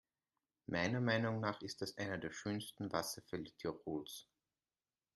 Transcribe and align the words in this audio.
Meiner 0.65 0.99
Meinung 0.99 1.41
nach 1.41 1.61
ist 1.61 1.83
das 1.83 1.95
einer 1.97 2.17
der 2.17 2.31
schönsten 2.31 2.91
Wasserfälle 2.91 3.55
Tirols. 3.57 4.27